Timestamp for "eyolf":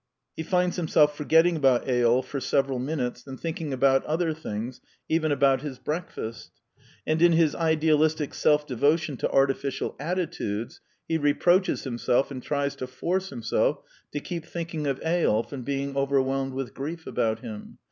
1.87-2.25, 15.01-15.51